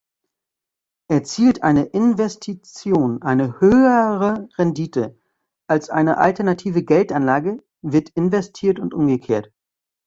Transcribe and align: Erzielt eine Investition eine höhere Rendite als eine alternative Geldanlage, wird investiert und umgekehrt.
Erzielt 1.09 1.61
eine 1.61 1.83
Investition 1.85 3.21
eine 3.21 3.59
höhere 3.59 4.49
Rendite 4.57 5.15
als 5.67 5.91
eine 5.91 6.17
alternative 6.17 6.83
Geldanlage, 6.83 7.63
wird 7.83 8.09
investiert 8.09 8.79
und 8.79 8.95
umgekehrt. 8.95 9.51